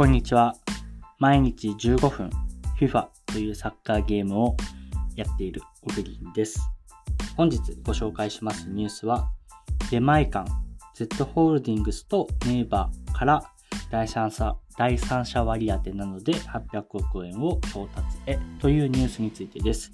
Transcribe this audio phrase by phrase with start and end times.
[0.00, 0.56] こんにちは。
[1.18, 2.30] 毎日15分
[2.78, 4.56] FIFA というサッカーゲームを
[5.14, 6.58] やっているオグリンです。
[7.36, 9.30] 本日ご紹介しますニュースは、
[9.90, 10.50] 出前館
[10.94, 13.42] Z ホールディングスとネイバーから
[13.90, 19.92] 第三者第三者割当なので800億円を調達へというニュースについてです。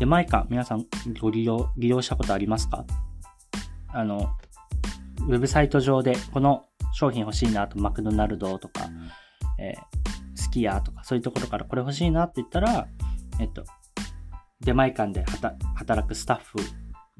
[0.00, 0.84] 出前館、皆さん
[1.20, 2.84] ご利用、利用したことありますか？
[3.90, 4.36] あの、
[5.28, 8.88] ウェブサイト上でこの商品欲しいなとマクドナルドとか、
[9.58, 12.86] えー、スキヤとかそういうところからこれ欲しいなって言ったら、
[13.40, 13.64] えっと、
[14.60, 15.24] 出前館で
[15.74, 16.58] 働くスタッフ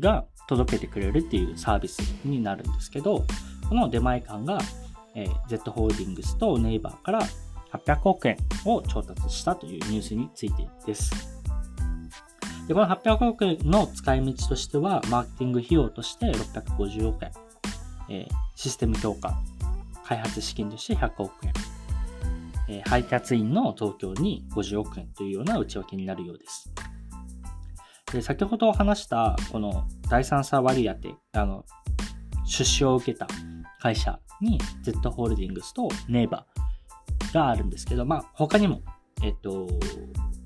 [0.00, 3.24] が届けてくれるっていうサービスになるんですけど、
[3.68, 4.58] この出前館が、
[5.14, 7.20] えー、Z ホールディングスとネイバーから
[7.72, 11.38] 800億円を調達したというニュースについてです。
[12.66, 17.32] でこの800億円の使い道としては、マーケティング費用として650億円、
[18.10, 19.38] えー、システム強化、
[20.04, 21.52] 開発資金として100億円、
[22.68, 26.70] え配達員の東京に50億円というような内訳になるようです。
[28.12, 31.64] で先ほど話したこの第三者割り当てあの
[32.46, 33.26] 出資を受けた
[33.80, 38.80] 会社に Z ホールディングスとネイバーがあるんですけど、まあ他にも、
[39.22, 39.68] えっと、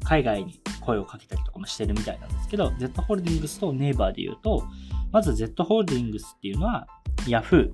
[0.05, 4.65] 海外に声をかけたりとかもしてるみたいなんですけど、Z ホールディングスとネイバーで言うと、
[5.12, 6.87] まず Z ホールディングスっていうのは
[7.27, 7.70] Yahoo、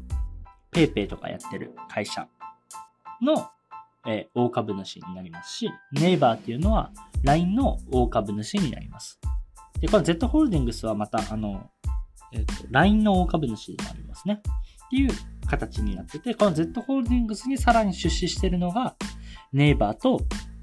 [0.73, 2.27] PayPay とかやってる会社
[3.23, 3.49] の
[4.07, 6.93] えー、大株主になりますし、ネイバーっていうのは
[7.25, 9.21] LINE の大株主になります。
[9.81, 11.71] で、この Z ホールディングスはまた、あの、
[12.33, 14.43] えっ、ー、と、LINE の大株主でもありますね。
[14.87, 15.11] っていう
[15.47, 18.97] 形になってて、この Z ホールディングスにさらに出資しているのが、
[19.53, 20.21] ネイバーと、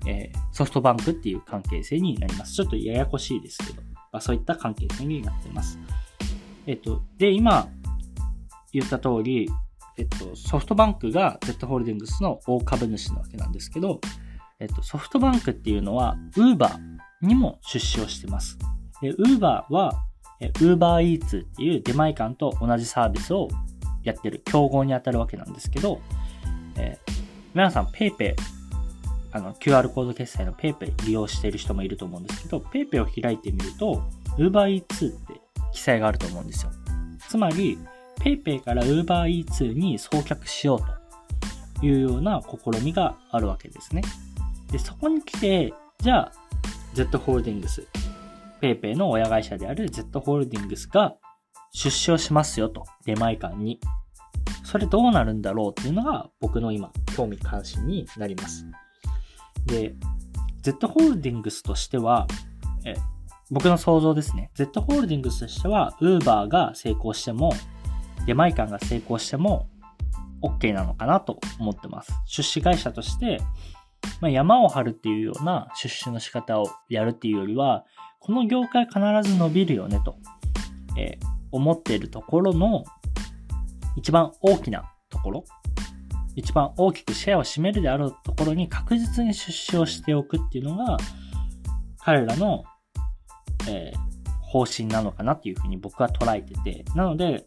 [0.07, 2.53] えー、ソフトバンクっていう関係性になります。
[2.53, 5.79] ちょっとややこしいですけど、まあ、そういった関係性になってます。
[6.67, 7.67] えっ、ー、と、で、今
[8.73, 9.49] 言った通り、
[9.97, 14.01] えっと、ソフトバンクが Z ホールディングスの大株主なわけなんですけど、
[14.59, 16.69] えっと、ソフトバンクっていうのは Uber
[17.21, 18.57] にも出資をしてます。
[19.01, 19.93] Uber は
[20.41, 23.47] UberEats っていう出前館と同じサービスを
[24.03, 26.01] やってる競合に当たるわけなんですけど、
[26.77, 27.11] えー、
[27.53, 28.35] 皆さん PayPay
[29.31, 34.03] あの QR コード決済の PayPay 利用している人もいると思うんですけど PayPay を開いてみると
[34.37, 35.41] UberEats って
[35.73, 36.71] 記載があると思うんですよ。
[37.27, 37.77] つまり
[38.25, 44.01] PayPay から UberEats に送客しようというような試みがあるわけですね。
[44.71, 46.31] で、そこに来て、じゃあ、
[46.95, 47.87] Z ホールディングス、
[48.61, 51.15] PayPay の親会社である Z ホールディングスが
[51.71, 53.79] 出資をしますよと、出前館に。
[54.63, 58.65] それどうなるんだろうっていうのが僕の今、興味関心になります。
[59.67, 59.93] で、
[60.63, 62.25] Z ホールディングスとしては、
[62.85, 62.95] え
[63.51, 64.49] 僕の想像ですね。
[64.55, 67.53] Z ホールディングスとしては、Uber が成功しても、
[68.25, 69.67] 出前館が成功しても
[70.41, 72.11] OK なのかなと思ってます。
[72.25, 73.39] 出資会社として、
[74.21, 77.85] まあ、山を張るっていうような出資の仕方をやるっていうよりは、
[78.19, 80.17] この業界必ず伸びるよねと、
[80.97, 82.83] えー、思っているところの
[83.95, 85.45] 一番大きなところ、
[86.35, 90.97] 一番大きくシェアを占めるであろうところに確実に出資をしておくっていうのが、
[91.99, 92.63] 彼らの、
[93.69, 94.05] えー、
[94.41, 97.45] 方針なのかなっていうふうに僕は捉えてて、なので、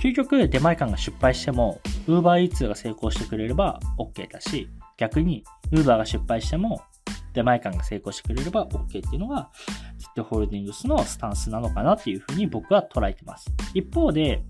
[0.00, 6.80] 究極出前館が失敗しても UberEats が成功してくれれば OK だし、逆に Uber が失敗しても
[7.32, 9.50] 出前館が成功してくれれば OK っていうのが
[9.98, 13.50] Z ホールディングスのスタンスなのかなっていうふうに僕は捉えてます。
[13.74, 14.42] 一方で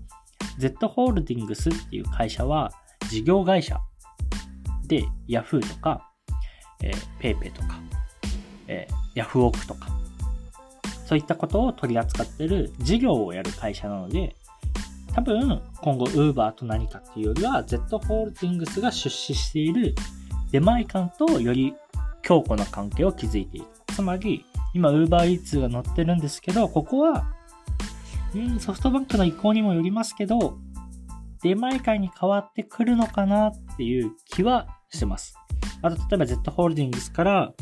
[0.57, 2.71] Z ホールディングスっていう会社は
[3.09, 3.79] 事業会社
[4.87, 6.11] で Yahoo とか、
[6.83, 7.79] えー、PayPay とか、
[8.67, 9.87] えー、Yahoo オクとか
[11.05, 14.35] そういったことを取り扱ってる事業をやる会社なので
[15.19, 19.93] 多分、今後 Uber と何かっていうよりは、Z ホールディングスが出資している
[20.51, 21.75] 出前館とより
[22.21, 23.67] 強固な関係を築いている。
[23.93, 27.33] つまり、今 UberEats が載ってるんですけど、ここは、
[28.33, 30.57] うん、ソフトバンクの意向にもよりますけど、
[31.43, 35.35] 出前館に変わってくるのかなっていう気はしてます。
[35.81, 37.53] あと、例えば Z ホールディングスから、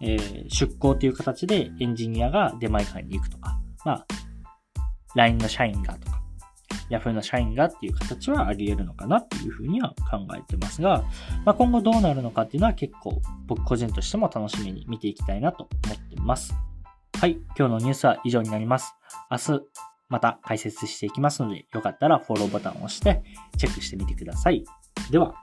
[0.00, 4.06] えー、出向という形でエンジニアが出前館に行くとか、まあ、
[5.14, 6.13] LINE の社員がとか、
[6.98, 11.04] Yahoo の社員がっていう形はあり得るのかなっていうふうには考えてますが、
[11.44, 16.54] まあ、今後どうなるのかっていうのは結構僕個人としても楽しみに見ていきたいなと思ってます。
[17.18, 18.94] はい、今日のニュースは以上になります。
[19.30, 19.60] 明日
[20.08, 23.22] また解説していきますので、よかったらフォローボタンを押して
[23.56, 24.64] チェックしてみてください。
[25.10, 25.34] では、